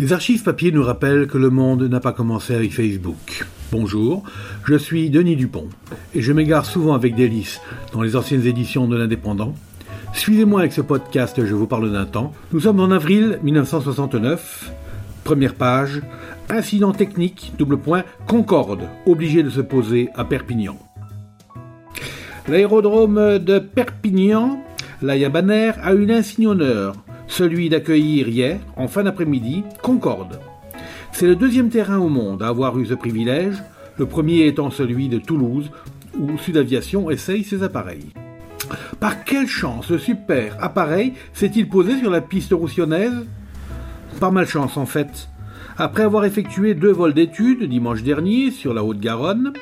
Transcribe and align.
Les 0.00 0.14
archives 0.14 0.42
papier 0.42 0.72
nous 0.72 0.82
rappellent 0.82 1.26
que 1.26 1.36
le 1.36 1.50
monde 1.50 1.82
n'a 1.82 2.00
pas 2.00 2.14
commencé 2.14 2.54
avec 2.54 2.72
Facebook. 2.72 3.44
Bonjour, 3.70 4.22
je 4.64 4.74
suis 4.76 5.10
Denis 5.10 5.36
Dupont 5.36 5.68
et 6.14 6.22
je 6.22 6.32
m'égare 6.32 6.64
souvent 6.64 6.94
avec 6.94 7.14
délice 7.14 7.60
dans 7.92 8.00
les 8.00 8.16
anciennes 8.16 8.46
éditions 8.46 8.88
de 8.88 8.96
l'Indépendant. 8.96 9.54
Suivez-moi 10.14 10.60
avec 10.60 10.72
ce 10.72 10.80
podcast 10.80 11.44
Je 11.44 11.54
vous 11.54 11.66
parle 11.66 11.92
d'un 11.92 12.06
temps. 12.06 12.32
Nous 12.54 12.60
sommes 12.60 12.80
en 12.80 12.90
avril 12.90 13.40
1969. 13.42 14.72
Première 15.22 15.54
page. 15.54 16.00
Incident 16.48 16.92
technique, 16.92 17.52
double 17.58 17.76
point, 17.76 18.04
Concorde, 18.26 18.88
obligé 19.04 19.42
de 19.42 19.50
se 19.50 19.60
poser 19.60 20.08
à 20.14 20.24
Perpignan. 20.24 20.78
L'aérodrome 22.48 23.38
de 23.38 23.58
Perpignan, 23.58 24.64
la 25.02 25.18
Yabanère, 25.18 25.78
a 25.82 25.92
eu 25.92 26.06
l'insigne 26.06 26.46
honneur 26.46 26.94
celui 27.30 27.68
d'accueillir 27.68 28.28
hier, 28.28 28.60
en 28.76 28.88
fin 28.88 29.04
d'après-midi, 29.04 29.62
Concorde. 29.82 30.40
C'est 31.12 31.26
le 31.26 31.36
deuxième 31.36 31.70
terrain 31.70 31.98
au 31.98 32.08
monde 32.08 32.42
à 32.42 32.48
avoir 32.48 32.78
eu 32.78 32.86
ce 32.86 32.94
privilège, 32.94 33.62
le 33.96 34.06
premier 34.06 34.46
étant 34.46 34.70
celui 34.70 35.08
de 35.08 35.18
Toulouse, 35.18 35.70
où 36.18 36.36
Sudaviation 36.38 37.10
essaye 37.10 37.44
ses 37.44 37.62
appareils. 37.62 38.12
Par 38.98 39.24
quelle 39.24 39.46
chance 39.46 39.86
ce 39.86 39.98
super 39.98 40.56
appareil 40.62 41.14
s'est-il 41.32 41.68
posé 41.68 41.98
sur 41.98 42.10
la 42.10 42.20
piste 42.20 42.52
roussillonnaise? 42.52 43.26
Par 44.18 44.32
malchance 44.32 44.76
en 44.76 44.86
fait. 44.86 45.28
Après 45.78 46.02
avoir 46.02 46.24
effectué 46.24 46.74
deux 46.74 46.92
vols 46.92 47.14
d'études 47.14 47.62
dimanche 47.64 48.02
dernier 48.02 48.50
sur 48.50 48.74
la 48.74 48.84
Haute-Garonne 48.84 49.52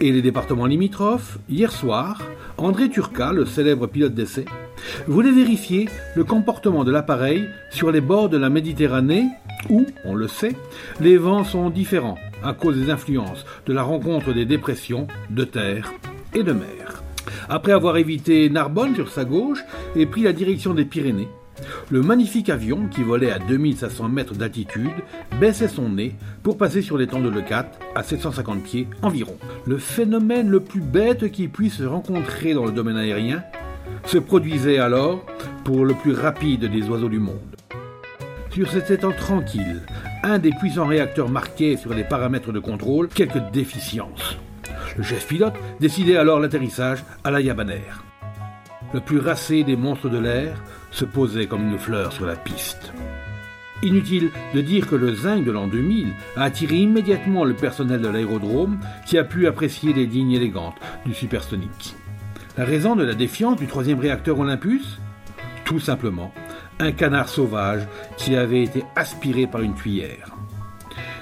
et 0.00 0.12
les 0.12 0.22
départements 0.22 0.66
limitrophes, 0.66 1.38
hier 1.48 1.72
soir, 1.72 2.22
André 2.56 2.88
Turca, 2.88 3.32
le 3.32 3.44
célèbre 3.44 3.86
pilote 3.86 4.14
d'essai, 4.14 4.44
voulait 5.06 5.32
vérifier 5.32 5.88
le 6.14 6.24
comportement 6.24 6.84
de 6.84 6.92
l'appareil 6.92 7.48
sur 7.70 7.90
les 7.90 8.00
bords 8.00 8.28
de 8.28 8.38
la 8.38 8.50
Méditerranée 8.50 9.26
où, 9.70 9.86
on 10.04 10.14
le 10.14 10.28
sait, 10.28 10.56
les 11.00 11.16
vents 11.16 11.44
sont 11.44 11.70
différents 11.70 12.18
à 12.42 12.52
cause 12.52 12.76
des 12.76 12.90
influences 12.90 13.44
de 13.66 13.72
la 13.72 13.82
rencontre 13.82 14.32
des 14.32 14.44
dépressions 14.44 15.06
de 15.30 15.44
terre 15.44 15.92
et 16.34 16.42
de 16.42 16.52
mer. 16.52 17.02
Après 17.48 17.72
avoir 17.72 17.96
évité 17.96 18.48
Narbonne 18.50 18.94
sur 18.94 19.10
sa 19.10 19.24
gauche 19.24 19.64
et 19.94 20.06
pris 20.06 20.22
la 20.22 20.32
direction 20.32 20.74
des 20.74 20.84
Pyrénées, 20.84 21.28
le 21.90 22.02
magnifique 22.02 22.48
avion, 22.48 22.88
qui 22.90 23.02
volait 23.02 23.30
à 23.30 23.38
2500 23.38 24.08
mètres 24.08 24.34
d'altitude, 24.34 24.90
baissait 25.40 25.68
son 25.68 25.90
nez 25.90 26.14
pour 26.42 26.56
passer 26.56 26.82
sur 26.82 26.98
l'étang 26.98 27.20
de 27.20 27.28
Leucate 27.28 27.78
à 27.94 28.02
750 28.02 28.62
pieds 28.62 28.88
environ. 29.02 29.36
Le 29.66 29.78
phénomène 29.78 30.48
le 30.48 30.60
plus 30.60 30.80
bête 30.80 31.30
qui 31.30 31.48
puisse 31.48 31.74
se 31.74 31.84
rencontrer 31.84 32.54
dans 32.54 32.64
le 32.64 32.72
domaine 32.72 32.96
aérien 32.96 33.42
se 34.06 34.18
produisait 34.18 34.78
alors 34.78 35.24
pour 35.64 35.84
le 35.84 35.94
plus 35.94 36.12
rapide 36.12 36.64
des 36.64 36.88
oiseaux 36.88 37.08
du 37.08 37.18
monde. 37.18 37.56
Sur 38.50 38.70
cet 38.70 38.90
étang 38.90 39.12
tranquille, 39.12 39.82
un 40.22 40.38
des 40.38 40.50
puissants 40.50 40.86
réacteurs 40.86 41.28
marquait 41.28 41.76
sur 41.76 41.94
les 41.94 42.04
paramètres 42.04 42.52
de 42.52 42.60
contrôle 42.60 43.08
quelques 43.08 43.50
déficiences. 43.52 44.36
Le 44.96 45.02
chef 45.02 45.26
pilote 45.26 45.54
décidait 45.80 46.16
alors 46.16 46.38
l'atterrissage 46.38 47.02
à 47.24 47.30
la 47.30 47.40
Yabanère. 47.40 48.04
Le 48.92 49.00
plus 49.00 49.18
racé 49.18 49.64
des 49.64 49.76
monstres 49.76 50.10
de 50.10 50.18
l'air 50.18 50.62
se 50.90 51.06
posait 51.06 51.46
comme 51.46 51.66
une 51.66 51.78
fleur 51.78 52.12
sur 52.12 52.26
la 52.26 52.36
piste. 52.36 52.92
Inutile 53.82 54.30
de 54.54 54.60
dire 54.60 54.86
que 54.86 54.94
le 54.94 55.14
zinc 55.14 55.44
de 55.44 55.50
l'an 55.50 55.66
2000 55.66 56.12
a 56.36 56.42
attiré 56.44 56.76
immédiatement 56.76 57.44
le 57.44 57.54
personnel 57.54 58.00
de 58.00 58.08
l'aérodrome 58.08 58.78
qui 59.06 59.18
a 59.18 59.24
pu 59.24 59.46
apprécier 59.46 59.92
les 59.92 60.06
lignes 60.06 60.32
élégantes 60.32 60.76
du 61.04 61.14
supersonique. 61.14 61.96
La 62.58 62.66
raison 62.66 62.96
de 62.96 63.02
la 63.02 63.14
défiance 63.14 63.56
du 63.56 63.66
troisième 63.66 63.98
réacteur 63.98 64.38
Olympus? 64.38 65.00
Tout 65.64 65.80
simplement, 65.80 66.34
un 66.80 66.92
canard 66.92 67.30
sauvage 67.30 67.88
qui 68.18 68.36
avait 68.36 68.62
été 68.62 68.84
aspiré 68.94 69.46
par 69.46 69.62
une 69.62 69.72
cuillère. 69.72 70.36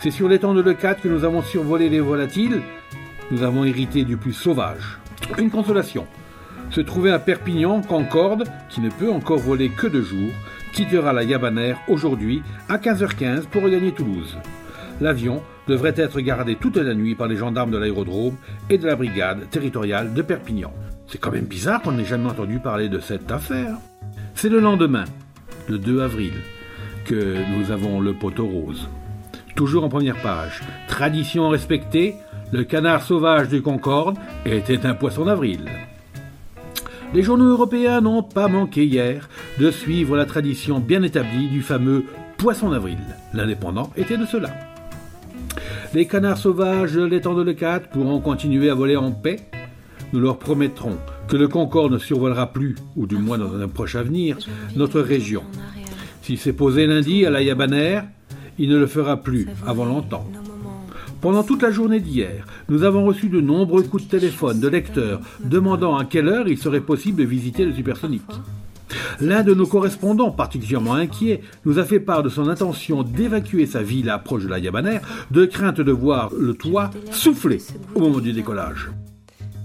C'est 0.00 0.10
sur 0.10 0.28
l'étang 0.28 0.52
de 0.52 0.60
Leucate 0.60 1.00
que 1.00 1.08
nous 1.08 1.24
avons 1.24 1.40
survolé 1.40 1.88
les 1.88 2.00
volatiles. 2.00 2.60
Nous 3.30 3.42
avons 3.42 3.64
hérité 3.64 4.04
du 4.04 4.18
plus 4.18 4.34
sauvage. 4.34 4.98
Une 5.38 5.48
consolation. 5.48 6.06
Se 6.70 6.82
trouver 6.82 7.10
à 7.10 7.18
Perpignan, 7.18 7.80
Concorde, 7.80 8.44
qui 8.68 8.82
ne 8.82 8.90
peut 8.90 9.10
encore 9.10 9.38
voler 9.38 9.70
que 9.70 9.86
deux 9.86 10.02
jours, 10.02 10.32
quittera 10.74 11.14
la 11.14 11.22
Yabanère 11.22 11.78
aujourd'hui 11.88 12.42
à 12.68 12.76
15h15 12.76 13.44
pour 13.44 13.62
regagner 13.62 13.92
Toulouse. 13.92 14.36
L'avion 15.00 15.42
devrait 15.68 15.94
être 15.96 16.20
gardé 16.20 16.56
toute 16.56 16.76
la 16.76 16.92
nuit 16.92 17.14
par 17.14 17.28
les 17.28 17.36
gendarmes 17.36 17.70
de 17.70 17.78
l'aérodrome 17.78 18.36
et 18.68 18.76
de 18.76 18.86
la 18.86 18.94
brigade 18.94 19.48
territoriale 19.48 20.12
de 20.12 20.20
Perpignan. 20.20 20.74
C'est 21.06 21.18
quand 21.18 21.32
même 21.32 21.44
bizarre 21.44 21.82
qu'on 21.82 21.92
n'ait 21.92 22.04
jamais 22.04 22.30
entendu 22.30 22.58
parler 22.58 22.88
de 22.88 23.00
cette 23.00 23.30
affaire. 23.30 23.76
C'est 24.34 24.48
le 24.48 24.60
lendemain, 24.60 25.04
le 25.68 25.78
2 25.78 26.02
avril, 26.02 26.32
que 27.04 27.36
nous 27.56 27.70
avons 27.70 28.00
le 28.00 28.14
poteau 28.14 28.46
rose. 28.46 28.88
Toujours 29.54 29.84
en 29.84 29.88
première 29.88 30.20
page. 30.20 30.62
Tradition 30.88 31.48
respectée, 31.48 32.16
le 32.52 32.64
canard 32.64 33.02
sauvage 33.02 33.48
du 33.48 33.62
Concorde 33.62 34.16
était 34.44 34.86
un 34.86 34.94
poisson 34.94 35.26
d'avril. 35.26 35.70
Les 37.12 37.22
journaux 37.22 37.50
européens 37.50 38.00
n'ont 38.00 38.24
pas 38.24 38.48
manqué 38.48 38.84
hier 38.84 39.28
de 39.60 39.70
suivre 39.70 40.16
la 40.16 40.24
tradition 40.24 40.80
bien 40.80 41.02
établie 41.04 41.48
du 41.48 41.62
fameux 41.62 42.04
poisson 42.38 42.70
d'avril. 42.70 42.98
L'indépendant 43.32 43.92
était 43.96 44.16
de 44.16 44.26
cela. 44.26 44.50
Les 45.92 46.06
canards 46.06 46.38
sauvages 46.38 46.96
l'étang 46.96 47.34
de 47.34 47.42
Leucate 47.42 47.90
pourront 47.90 48.18
continuer 48.18 48.68
à 48.68 48.74
voler 48.74 48.96
en 48.96 49.12
paix 49.12 49.36
nous 50.14 50.20
leur 50.20 50.38
promettrons 50.38 50.96
que 51.26 51.36
le 51.36 51.48
Concorde 51.48 51.92
ne 51.92 51.98
survolera 51.98 52.46
plus, 52.46 52.76
ou 52.94 53.06
du 53.06 53.16
moins 53.16 53.36
dans 53.36 53.52
un 53.56 53.66
proche 53.66 53.96
avenir, 53.96 54.38
notre 54.76 55.00
région. 55.00 55.42
S'il 56.22 56.38
s'est 56.38 56.52
posé 56.52 56.86
lundi 56.86 57.26
à 57.26 57.30
la 57.30 57.42
Yabanère, 57.42 58.04
il 58.56 58.70
ne 58.70 58.78
le 58.78 58.86
fera 58.86 59.16
plus 59.16 59.48
avant 59.66 59.84
longtemps. 59.84 60.24
Pendant 61.20 61.42
toute 61.42 61.62
la 61.62 61.72
journée 61.72 61.98
d'hier, 61.98 62.46
nous 62.68 62.84
avons 62.84 63.04
reçu 63.04 63.28
de 63.28 63.40
nombreux 63.40 63.82
coups 63.82 64.04
de 64.04 64.10
téléphone 64.10 64.60
de 64.60 64.68
lecteurs 64.68 65.20
demandant 65.42 65.96
à 65.96 66.04
quelle 66.04 66.28
heure 66.28 66.46
il 66.46 66.58
serait 66.58 66.80
possible 66.80 67.18
de 67.18 67.26
visiter 67.26 67.64
le 67.64 67.72
supersonique. 67.72 68.22
L'un 69.20 69.42
de 69.42 69.52
nos 69.52 69.66
correspondants, 69.66 70.30
particulièrement 70.30 70.94
inquiet, 70.94 71.40
nous 71.64 71.80
a 71.80 71.84
fait 71.84 71.98
part 71.98 72.22
de 72.22 72.28
son 72.28 72.48
intention 72.48 73.02
d'évacuer 73.02 73.66
sa 73.66 73.82
ville 73.82 74.14
proche 74.24 74.44
de 74.44 74.48
la 74.48 74.60
Yabanère, 74.60 75.00
de 75.32 75.44
crainte 75.44 75.80
de 75.80 75.92
voir 75.92 76.30
le 76.38 76.54
toit 76.54 76.90
souffler 77.10 77.58
au 77.96 78.00
moment 78.00 78.20
du 78.20 78.32
décollage. 78.32 78.90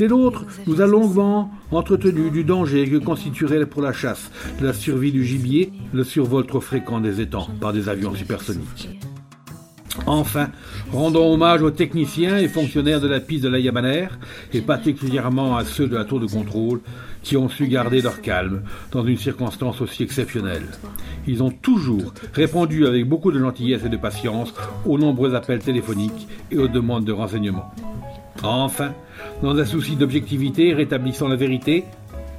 Et 0.00 0.08
l'autre 0.08 0.46
nous 0.66 0.80
a 0.80 0.86
longuement 0.86 1.50
entretenu 1.70 2.30
du 2.30 2.42
danger 2.42 2.88
que 2.88 2.96
constituerait 2.96 3.66
pour 3.66 3.82
la 3.82 3.92
chasse, 3.92 4.30
de 4.58 4.66
la 4.66 4.72
survie 4.72 5.12
du 5.12 5.26
gibier, 5.26 5.72
le 5.92 6.04
survol 6.04 6.46
trop 6.46 6.60
fréquent 6.60 7.00
des 7.00 7.20
étangs 7.20 7.48
par 7.60 7.74
des 7.74 7.90
avions 7.90 8.14
supersoniques. 8.14 8.88
Enfin, 10.06 10.48
rendons 10.90 11.34
hommage 11.34 11.60
aux 11.60 11.70
techniciens 11.70 12.38
et 12.38 12.48
fonctionnaires 12.48 13.02
de 13.02 13.08
la 13.08 13.20
piste 13.20 13.44
de 13.44 13.50
la 13.50 13.58
Yabanère, 13.58 14.18
et 14.54 14.62
particulièrement 14.62 15.58
à 15.58 15.66
ceux 15.66 15.86
de 15.86 15.96
la 15.96 16.06
tour 16.06 16.18
de 16.18 16.26
contrôle, 16.26 16.80
qui 17.22 17.36
ont 17.36 17.50
su 17.50 17.66
garder 17.66 18.00
leur 18.00 18.22
calme 18.22 18.62
dans 18.92 19.04
une 19.04 19.18
circonstance 19.18 19.82
aussi 19.82 20.02
exceptionnelle. 20.02 20.64
Ils 21.26 21.42
ont 21.42 21.50
toujours 21.50 22.14
répondu 22.32 22.86
avec 22.86 23.06
beaucoup 23.06 23.32
de 23.32 23.38
gentillesse 23.38 23.84
et 23.84 23.90
de 23.90 23.98
patience 23.98 24.54
aux 24.86 24.96
nombreux 24.96 25.34
appels 25.34 25.60
téléphoniques 25.60 26.26
et 26.50 26.56
aux 26.56 26.68
demandes 26.68 27.04
de 27.04 27.12
renseignements. 27.12 27.74
Enfin, 28.42 28.92
dans 29.42 29.56
un 29.58 29.64
souci 29.64 29.96
d'objectivité 29.96 30.72
rétablissant 30.72 31.28
la 31.28 31.36
vérité, 31.36 31.84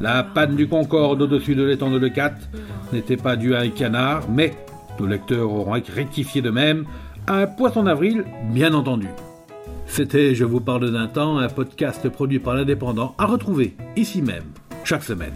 la 0.00 0.22
panne 0.22 0.56
du 0.56 0.68
Concorde 0.68 1.22
au-dessus 1.22 1.54
de 1.54 1.62
l'étang 1.62 1.90
de 1.90 1.98
Leucate 1.98 2.48
n'était 2.92 3.16
pas 3.16 3.36
due 3.36 3.54
à 3.54 3.60
un 3.60 3.68
canard, 3.68 4.22
mais, 4.30 4.52
nos 4.98 5.06
lecteurs 5.06 5.50
auront 5.50 5.72
rectifié 5.72 6.42
de 6.42 6.50
même, 6.50 6.86
à 7.26 7.38
un 7.38 7.46
poisson 7.46 7.84
d'avril, 7.84 8.24
bien 8.50 8.74
entendu. 8.74 9.08
C'était 9.86 10.34
Je 10.34 10.44
vous 10.44 10.60
parle 10.60 10.90
d'un 10.90 11.06
temps, 11.06 11.38
un 11.38 11.48
podcast 11.48 12.08
produit 12.08 12.38
par 12.38 12.54
l'Indépendant, 12.54 13.14
à 13.18 13.26
retrouver 13.26 13.76
ici 13.96 14.22
même, 14.22 14.44
chaque 14.84 15.04
semaine. 15.04 15.32